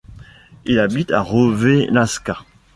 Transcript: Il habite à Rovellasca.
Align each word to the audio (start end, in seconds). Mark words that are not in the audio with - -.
Il 0.65 0.79
habite 0.79 1.11
à 1.11 1.21
Rovellasca. 1.21 2.39